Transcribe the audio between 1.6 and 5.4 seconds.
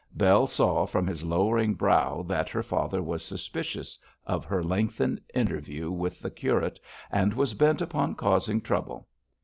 brow that her father was suspicious of her lengthened